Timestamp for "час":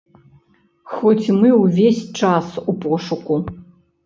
2.23-2.45